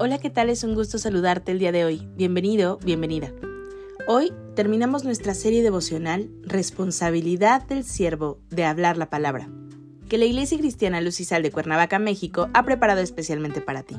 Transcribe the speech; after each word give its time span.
Hola, 0.00 0.18
¿qué 0.18 0.30
tal? 0.30 0.48
Es 0.48 0.62
un 0.62 0.76
gusto 0.76 0.96
saludarte 0.96 1.50
el 1.50 1.58
día 1.58 1.72
de 1.72 1.84
hoy. 1.84 2.08
Bienvenido, 2.14 2.78
bienvenida. 2.84 3.32
Hoy 4.06 4.32
terminamos 4.54 5.02
nuestra 5.02 5.34
serie 5.34 5.60
devocional 5.60 6.30
Responsabilidad 6.44 7.66
del 7.66 7.82
siervo 7.82 8.38
de 8.48 8.64
hablar 8.64 8.96
la 8.96 9.10
palabra, 9.10 9.48
que 10.08 10.16
la 10.16 10.24
Iglesia 10.24 10.56
Cristiana 10.56 11.00
Lucisal 11.00 11.42
de 11.42 11.50
Cuernavaca, 11.50 11.98
México, 11.98 12.48
ha 12.54 12.64
preparado 12.64 13.00
especialmente 13.00 13.60
para 13.60 13.82
ti. 13.82 13.96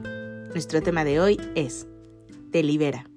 Nuestro 0.54 0.82
tema 0.82 1.04
de 1.04 1.20
hoy 1.20 1.38
es 1.56 1.86
Te 2.54 2.64
libera. 2.64 3.10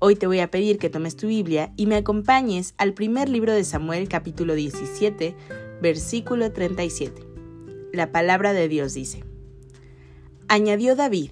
Hoy 0.00 0.16
te 0.16 0.26
voy 0.26 0.40
a 0.40 0.50
pedir 0.50 0.78
que 0.78 0.90
tomes 0.90 1.14
tu 1.14 1.28
Biblia 1.28 1.72
y 1.76 1.86
me 1.86 1.94
acompañes 1.94 2.74
al 2.78 2.94
primer 2.94 3.28
libro 3.28 3.52
de 3.52 3.62
Samuel 3.62 4.08
capítulo 4.08 4.56
17, 4.56 5.36
versículo 5.80 6.50
37. 6.50 7.22
La 7.92 8.10
palabra 8.10 8.52
de 8.54 8.66
Dios 8.66 8.92
dice, 8.92 9.22
Añadió 10.48 10.96
David, 10.96 11.30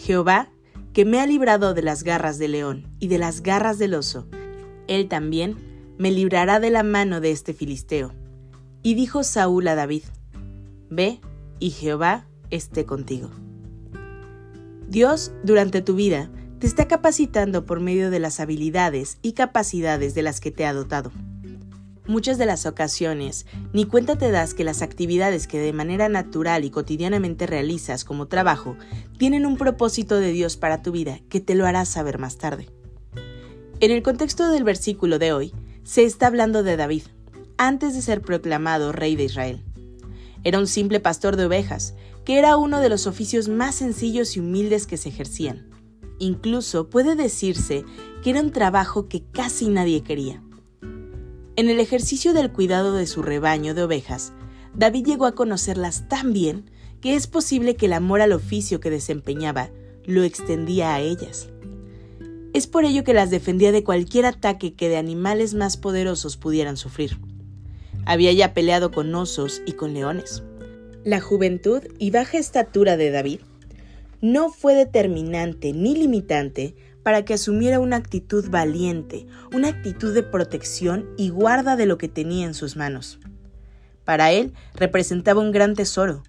Jehová, 0.00 0.48
que 0.94 1.04
me 1.04 1.20
ha 1.20 1.26
librado 1.26 1.74
de 1.74 1.82
las 1.82 2.04
garras 2.04 2.38
del 2.38 2.52
león 2.52 2.88
y 3.00 3.08
de 3.08 3.18
las 3.18 3.42
garras 3.42 3.78
del 3.78 3.92
oso, 3.92 4.26
él 4.88 5.08
también 5.08 5.56
me 5.98 6.10
librará 6.10 6.58
de 6.58 6.70
la 6.70 6.82
mano 6.82 7.20
de 7.20 7.30
este 7.30 7.52
filisteo. 7.52 8.14
Y 8.82 8.94
dijo 8.94 9.22
Saúl 9.22 9.68
a 9.68 9.74
David, 9.74 10.04
Ve, 10.88 11.20
y 11.58 11.70
Jehová 11.70 12.26
esté 12.48 12.86
contigo. 12.86 13.30
Dios, 14.88 15.32
durante 15.44 15.82
tu 15.82 15.94
vida, 15.94 16.30
te 16.58 16.66
está 16.66 16.88
capacitando 16.88 17.66
por 17.66 17.80
medio 17.80 18.10
de 18.10 18.20
las 18.20 18.40
habilidades 18.40 19.18
y 19.20 19.32
capacidades 19.32 20.14
de 20.14 20.22
las 20.22 20.40
que 20.40 20.50
te 20.50 20.64
ha 20.64 20.72
dotado. 20.72 21.12
Muchas 22.10 22.38
de 22.38 22.46
las 22.46 22.66
ocasiones, 22.66 23.46
ni 23.72 23.84
cuenta 23.84 24.18
te 24.18 24.32
das 24.32 24.52
que 24.52 24.64
las 24.64 24.82
actividades 24.82 25.46
que 25.46 25.60
de 25.60 25.72
manera 25.72 26.08
natural 26.08 26.64
y 26.64 26.70
cotidianamente 26.70 27.46
realizas 27.46 28.04
como 28.04 28.26
trabajo 28.26 28.76
tienen 29.16 29.46
un 29.46 29.56
propósito 29.56 30.16
de 30.16 30.32
Dios 30.32 30.56
para 30.56 30.82
tu 30.82 30.90
vida 30.90 31.20
que 31.28 31.38
te 31.38 31.54
lo 31.54 31.66
harás 31.66 31.88
saber 31.88 32.18
más 32.18 32.36
tarde. 32.36 32.68
En 33.78 33.92
el 33.92 34.02
contexto 34.02 34.50
del 34.50 34.64
versículo 34.64 35.20
de 35.20 35.32
hoy, 35.32 35.54
se 35.84 36.02
está 36.02 36.26
hablando 36.26 36.64
de 36.64 36.76
David, 36.76 37.04
antes 37.58 37.94
de 37.94 38.02
ser 38.02 38.22
proclamado 38.22 38.90
rey 38.90 39.14
de 39.14 39.26
Israel. 39.26 39.62
Era 40.42 40.58
un 40.58 40.66
simple 40.66 40.98
pastor 40.98 41.36
de 41.36 41.44
ovejas, 41.44 41.94
que 42.24 42.40
era 42.40 42.56
uno 42.56 42.80
de 42.80 42.88
los 42.88 43.06
oficios 43.06 43.48
más 43.48 43.76
sencillos 43.76 44.36
y 44.36 44.40
humildes 44.40 44.88
que 44.88 44.96
se 44.96 45.10
ejercían. 45.10 45.70
Incluso 46.18 46.90
puede 46.90 47.14
decirse 47.14 47.84
que 48.24 48.30
era 48.30 48.40
un 48.40 48.50
trabajo 48.50 49.06
que 49.06 49.22
casi 49.30 49.68
nadie 49.68 50.02
quería. 50.02 50.42
En 51.60 51.68
el 51.68 51.78
ejercicio 51.78 52.32
del 52.32 52.50
cuidado 52.50 52.94
de 52.94 53.06
su 53.06 53.20
rebaño 53.20 53.74
de 53.74 53.82
ovejas, 53.82 54.32
David 54.74 55.04
llegó 55.04 55.26
a 55.26 55.34
conocerlas 55.34 56.08
tan 56.08 56.32
bien 56.32 56.70
que 57.02 57.16
es 57.16 57.26
posible 57.26 57.76
que 57.76 57.84
el 57.84 57.92
amor 57.92 58.22
al 58.22 58.32
oficio 58.32 58.80
que 58.80 58.88
desempeñaba 58.88 59.68
lo 60.06 60.22
extendía 60.22 60.94
a 60.94 61.00
ellas. 61.00 61.50
Es 62.54 62.66
por 62.66 62.86
ello 62.86 63.04
que 63.04 63.12
las 63.12 63.28
defendía 63.28 63.72
de 63.72 63.84
cualquier 63.84 64.24
ataque 64.24 64.72
que 64.72 64.88
de 64.88 64.96
animales 64.96 65.52
más 65.52 65.76
poderosos 65.76 66.38
pudieran 66.38 66.78
sufrir. 66.78 67.18
Había 68.06 68.32
ya 68.32 68.54
peleado 68.54 68.90
con 68.90 69.14
osos 69.14 69.60
y 69.66 69.72
con 69.72 69.92
leones. 69.92 70.42
La 71.04 71.20
juventud 71.20 71.82
y 71.98 72.10
baja 72.10 72.38
estatura 72.38 72.96
de 72.96 73.10
David 73.10 73.40
no 74.22 74.48
fue 74.48 74.74
determinante 74.74 75.74
ni 75.74 75.94
limitante 75.94 76.74
para 77.02 77.24
que 77.24 77.34
asumiera 77.34 77.80
una 77.80 77.96
actitud 77.96 78.48
valiente, 78.50 79.26
una 79.52 79.68
actitud 79.68 80.14
de 80.14 80.22
protección 80.22 81.06
y 81.16 81.30
guarda 81.30 81.76
de 81.76 81.86
lo 81.86 81.98
que 81.98 82.08
tenía 82.08 82.46
en 82.46 82.54
sus 82.54 82.76
manos. 82.76 83.18
Para 84.04 84.32
él 84.32 84.52
representaba 84.74 85.40
un 85.40 85.52
gran 85.52 85.74
tesoro, 85.74 86.22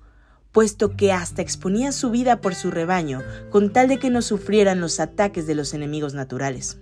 puesto 0.51 0.95
que 0.95 1.11
hasta 1.11 1.41
exponía 1.41 1.91
su 1.91 2.11
vida 2.11 2.41
por 2.41 2.55
su 2.55 2.71
rebaño 2.71 3.21
con 3.49 3.71
tal 3.71 3.87
de 3.87 3.99
que 3.99 4.09
no 4.09 4.21
sufrieran 4.21 4.81
los 4.81 4.99
ataques 4.99 5.47
de 5.47 5.55
los 5.55 5.73
enemigos 5.73 6.13
naturales. 6.13 6.77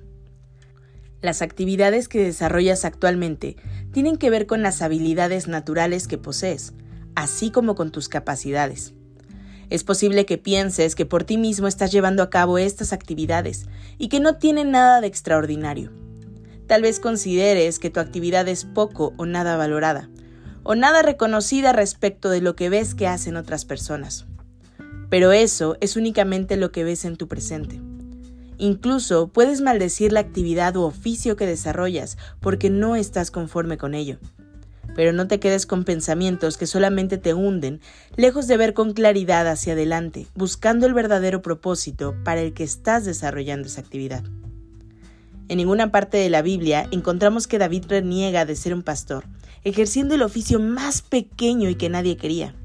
Las 1.21 1.41
actividades 1.41 2.07
que 2.07 2.23
desarrollas 2.23 2.85
actualmente 2.85 3.57
tienen 3.91 4.17
que 4.17 4.29
ver 4.29 4.45
con 4.45 4.61
las 4.61 4.81
habilidades 4.81 5.47
naturales 5.47 6.07
que 6.07 6.17
posees, 6.17 6.73
así 7.15 7.51
como 7.51 7.75
con 7.75 7.91
tus 7.91 8.07
capacidades. 8.07 8.93
Es 9.69 9.83
posible 9.83 10.25
que 10.25 10.39
pienses 10.39 10.95
que 10.95 11.05
por 11.05 11.23
ti 11.23 11.37
mismo 11.37 11.67
estás 11.67 11.91
llevando 11.91 12.23
a 12.23 12.29
cabo 12.31 12.57
estas 12.57 12.91
actividades 12.91 13.67
y 13.99 14.09
que 14.09 14.19
no 14.19 14.37
tienen 14.37 14.71
nada 14.71 14.99
de 14.99 15.07
extraordinario. 15.07 15.91
Tal 16.65 16.81
vez 16.81 16.99
consideres 16.99 17.77
que 17.77 17.91
tu 17.91 17.99
actividad 17.99 18.47
es 18.47 18.65
poco 18.65 19.13
o 19.17 19.25
nada 19.25 19.57
valorada, 19.57 20.09
o 20.63 20.73
nada 20.73 21.03
reconocida 21.03 21.71
respecto 21.71 22.29
de 22.29 22.41
lo 22.41 22.55
que 22.55 22.69
ves 22.69 22.95
que 22.95 23.07
hacen 23.07 23.35
otras 23.35 23.65
personas. 23.65 24.25
Pero 25.09 25.31
eso 25.31 25.77
es 25.81 25.95
únicamente 25.95 26.57
lo 26.57 26.71
que 26.71 26.83
ves 26.83 27.05
en 27.05 27.15
tu 27.15 27.27
presente. 27.27 27.79
Incluso 28.57 29.27
puedes 29.27 29.61
maldecir 29.61 30.11
la 30.11 30.19
actividad 30.19 30.75
u 30.75 30.81
oficio 30.81 31.35
que 31.35 31.45
desarrollas 31.45 32.17
porque 32.39 32.69
no 32.69 32.95
estás 32.95 33.31
conforme 33.31 33.77
con 33.77 33.93
ello 33.93 34.17
pero 34.95 35.13
no 35.13 35.27
te 35.27 35.39
quedes 35.39 35.65
con 35.65 35.83
pensamientos 35.83 36.57
que 36.57 36.67
solamente 36.67 37.17
te 37.17 37.33
hunden, 37.33 37.81
lejos 38.15 38.47
de 38.47 38.57
ver 38.57 38.73
con 38.73 38.93
claridad 38.93 39.47
hacia 39.47 39.73
adelante, 39.73 40.27
buscando 40.35 40.85
el 40.85 40.93
verdadero 40.93 41.41
propósito 41.41 42.15
para 42.23 42.41
el 42.41 42.53
que 42.53 42.63
estás 42.63 43.05
desarrollando 43.05 43.67
esa 43.67 43.81
actividad. 43.81 44.23
En 45.47 45.57
ninguna 45.57 45.91
parte 45.91 46.17
de 46.17 46.29
la 46.29 46.41
Biblia 46.41 46.87
encontramos 46.91 47.47
que 47.47 47.57
David 47.57 47.85
reniega 47.87 48.45
de 48.45 48.55
ser 48.55 48.73
un 48.73 48.83
pastor, 48.83 49.25
ejerciendo 49.63 50.15
el 50.15 50.21
oficio 50.21 50.59
más 50.59 51.01
pequeño 51.01 51.69
y 51.69 51.75
que 51.75 51.89
nadie 51.89 52.17
quería. 52.17 52.55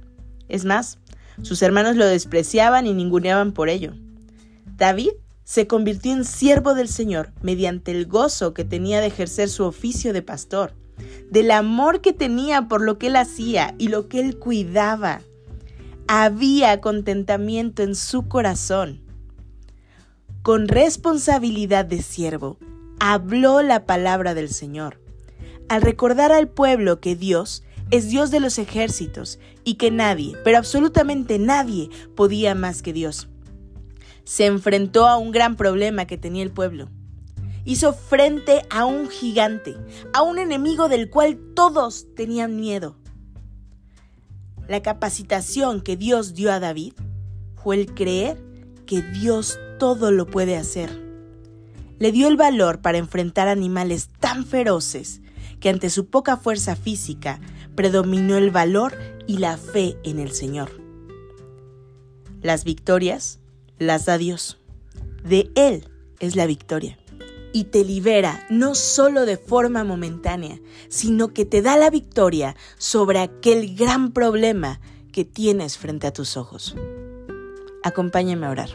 Es 0.48 0.64
más, 0.64 0.98
sus 1.42 1.62
hermanos 1.62 1.96
lo 1.96 2.06
despreciaban 2.06 2.86
y 2.86 2.92
ninguneaban 2.92 3.52
por 3.52 3.68
ello. 3.68 3.94
David 4.76 5.12
se 5.44 5.66
convirtió 5.66 6.12
en 6.12 6.24
siervo 6.24 6.74
del 6.74 6.88
Señor 6.88 7.32
mediante 7.42 7.90
el 7.90 8.06
gozo 8.06 8.54
que 8.54 8.64
tenía 8.64 9.00
de 9.00 9.06
ejercer 9.06 9.48
su 9.48 9.64
oficio 9.64 10.12
de 10.12 10.22
pastor 10.22 10.74
del 11.30 11.50
amor 11.50 12.00
que 12.00 12.12
tenía 12.12 12.68
por 12.68 12.80
lo 12.80 12.98
que 12.98 13.08
él 13.08 13.16
hacía 13.16 13.74
y 13.78 13.88
lo 13.88 14.08
que 14.08 14.20
él 14.20 14.38
cuidaba. 14.38 15.20
Había 16.06 16.80
contentamiento 16.80 17.82
en 17.82 17.94
su 17.94 18.28
corazón. 18.28 19.00
Con 20.42 20.68
responsabilidad 20.68 21.86
de 21.86 22.02
siervo, 22.02 22.58
habló 23.00 23.62
la 23.62 23.86
palabra 23.86 24.34
del 24.34 24.50
Señor. 24.50 25.00
Al 25.68 25.82
recordar 25.82 26.30
al 26.32 26.48
pueblo 26.48 27.00
que 27.00 27.16
Dios 27.16 27.64
es 27.90 28.08
Dios 28.10 28.30
de 28.30 28.40
los 28.40 28.58
ejércitos 28.58 29.38
y 29.64 29.74
que 29.74 29.90
nadie, 29.90 30.36
pero 30.44 30.58
absolutamente 30.58 31.38
nadie, 31.38 31.88
podía 32.14 32.54
más 32.54 32.82
que 32.82 32.92
Dios. 32.92 33.28
Se 34.24 34.46
enfrentó 34.46 35.06
a 35.06 35.16
un 35.16 35.32
gran 35.32 35.56
problema 35.56 36.06
que 36.06 36.18
tenía 36.18 36.42
el 36.42 36.50
pueblo 36.50 36.90
hizo 37.64 37.92
frente 37.92 38.62
a 38.70 38.84
un 38.84 39.08
gigante, 39.08 39.76
a 40.12 40.22
un 40.22 40.38
enemigo 40.38 40.88
del 40.88 41.10
cual 41.10 41.38
todos 41.54 42.06
tenían 42.14 42.56
miedo. 42.56 42.96
La 44.68 44.82
capacitación 44.82 45.80
que 45.80 45.96
Dios 45.96 46.34
dio 46.34 46.52
a 46.52 46.60
David 46.60 46.94
fue 47.62 47.76
el 47.76 47.94
creer 47.94 48.42
que 48.86 49.02
Dios 49.02 49.58
todo 49.78 50.10
lo 50.10 50.26
puede 50.26 50.56
hacer. 50.56 51.02
Le 51.98 52.12
dio 52.12 52.28
el 52.28 52.36
valor 52.36 52.80
para 52.80 52.98
enfrentar 52.98 53.48
animales 53.48 54.08
tan 54.20 54.44
feroces 54.44 55.20
que 55.60 55.70
ante 55.70 55.90
su 55.90 56.06
poca 56.06 56.36
fuerza 56.36 56.76
física 56.76 57.40
predominó 57.74 58.36
el 58.36 58.50
valor 58.50 58.94
y 59.26 59.38
la 59.38 59.56
fe 59.56 59.96
en 60.04 60.18
el 60.18 60.32
Señor. 60.32 60.70
Las 62.42 62.64
victorias 62.64 63.40
las 63.78 64.04
da 64.04 64.18
Dios. 64.18 64.58
De 65.24 65.50
Él 65.54 65.88
es 66.20 66.36
la 66.36 66.46
victoria 66.46 66.98
y 67.54 67.64
te 67.64 67.84
libera 67.84 68.44
no 68.50 68.74
solo 68.74 69.24
de 69.24 69.36
forma 69.36 69.84
momentánea, 69.84 70.60
sino 70.88 71.32
que 71.32 71.46
te 71.46 71.62
da 71.62 71.76
la 71.76 71.88
victoria 71.88 72.56
sobre 72.78 73.20
aquel 73.20 73.76
gran 73.76 74.10
problema 74.12 74.80
que 75.12 75.24
tienes 75.24 75.78
frente 75.78 76.08
a 76.08 76.12
tus 76.12 76.36
ojos. 76.36 76.74
Acompáñame 77.84 78.44
a 78.44 78.50
orar. 78.50 78.70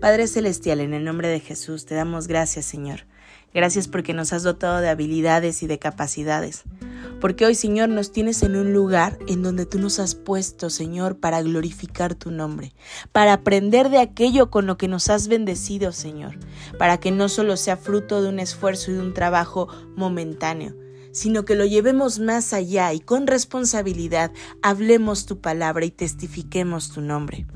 Padre 0.00 0.26
Celestial, 0.26 0.80
en 0.80 0.94
el 0.94 1.04
nombre 1.04 1.28
de 1.28 1.40
Jesús, 1.40 1.84
te 1.84 1.94
damos 1.94 2.28
gracias, 2.28 2.64
Señor. 2.64 3.00
Gracias 3.52 3.88
porque 3.88 4.14
nos 4.14 4.32
has 4.32 4.42
dotado 4.42 4.80
de 4.80 4.88
habilidades 4.88 5.62
y 5.62 5.66
de 5.66 5.78
capacidades. 5.78 6.64
Porque 7.20 7.46
hoy, 7.46 7.54
Señor, 7.54 7.88
nos 7.88 8.12
tienes 8.12 8.42
en 8.42 8.56
un 8.56 8.72
lugar 8.72 9.18
en 9.26 9.42
donde 9.42 9.66
tú 9.66 9.78
nos 9.78 9.98
has 9.98 10.14
puesto, 10.14 10.70
Señor, 10.70 11.18
para 11.18 11.42
glorificar 11.42 12.14
tu 12.14 12.30
nombre, 12.30 12.74
para 13.12 13.32
aprender 13.32 13.90
de 13.90 13.98
aquello 13.98 14.50
con 14.50 14.66
lo 14.66 14.78
que 14.78 14.88
nos 14.88 15.08
has 15.08 15.28
bendecido, 15.28 15.92
Señor, 15.92 16.38
para 16.78 16.98
que 16.98 17.10
no 17.10 17.28
solo 17.28 17.56
sea 17.56 17.76
fruto 17.76 18.22
de 18.22 18.28
un 18.28 18.38
esfuerzo 18.38 18.90
y 18.90 18.94
de 18.94 19.00
un 19.00 19.14
trabajo 19.14 19.68
momentáneo, 19.96 20.76
sino 21.12 21.44
que 21.44 21.56
lo 21.56 21.64
llevemos 21.64 22.18
más 22.18 22.52
allá 22.52 22.92
y 22.92 23.00
con 23.00 23.26
responsabilidad 23.26 24.30
hablemos 24.62 25.26
tu 25.26 25.40
palabra 25.40 25.84
y 25.84 25.90
testifiquemos 25.90 26.90
tu 26.90 27.00
nombre. 27.00 27.46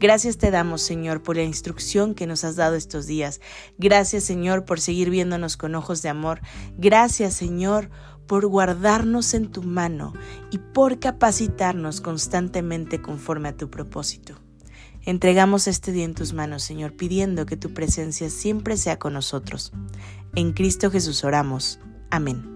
Gracias 0.00 0.38
te 0.38 0.50
damos, 0.50 0.80
Señor, 0.80 1.22
por 1.22 1.36
la 1.36 1.42
instrucción 1.42 2.14
que 2.14 2.26
nos 2.26 2.42
has 2.44 2.56
dado 2.56 2.74
estos 2.74 3.06
días. 3.06 3.42
Gracias, 3.76 4.24
Señor, 4.24 4.64
por 4.64 4.80
seguir 4.80 5.10
viéndonos 5.10 5.58
con 5.58 5.74
ojos 5.74 6.00
de 6.00 6.08
amor. 6.08 6.40
Gracias, 6.78 7.34
Señor, 7.34 7.90
por 8.30 8.46
guardarnos 8.46 9.34
en 9.34 9.50
tu 9.50 9.64
mano 9.64 10.12
y 10.52 10.58
por 10.58 11.00
capacitarnos 11.00 12.00
constantemente 12.00 13.02
conforme 13.02 13.48
a 13.48 13.56
tu 13.56 13.70
propósito. 13.70 14.36
Entregamos 15.04 15.66
este 15.66 15.90
día 15.90 16.04
en 16.04 16.14
tus 16.14 16.32
manos, 16.32 16.62
Señor, 16.62 16.92
pidiendo 16.92 17.44
que 17.44 17.56
tu 17.56 17.74
presencia 17.74 18.30
siempre 18.30 18.76
sea 18.76 19.00
con 19.00 19.14
nosotros. 19.14 19.72
En 20.36 20.52
Cristo 20.52 20.92
Jesús 20.92 21.24
oramos. 21.24 21.80
Amén. 22.08 22.46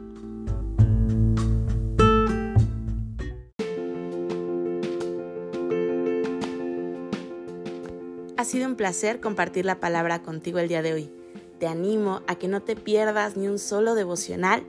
Ha 8.37 8.45
sido 8.45 8.69
un 8.69 8.77
placer 8.77 9.21
compartir 9.21 9.65
la 9.65 9.81
palabra 9.81 10.23
contigo 10.23 10.61
el 10.61 10.69
día 10.69 10.83
de 10.83 10.93
hoy. 10.93 11.11
Te 11.59 11.67
animo 11.67 12.23
a 12.29 12.37
que 12.37 12.47
no 12.47 12.63
te 12.63 12.77
pierdas 12.77 13.37
ni 13.37 13.49
un 13.49 13.59
solo 13.59 13.97
devocional 13.97 14.65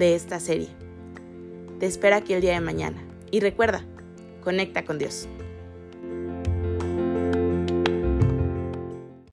de 0.00 0.14
esta 0.14 0.40
serie. 0.40 0.68
Te 1.78 1.86
espero 1.86 2.16
aquí 2.16 2.32
el 2.32 2.40
día 2.40 2.54
de 2.54 2.60
mañana. 2.60 3.04
Y 3.30 3.40
recuerda, 3.40 3.84
conecta 4.42 4.84
con 4.84 4.98
Dios. 4.98 5.28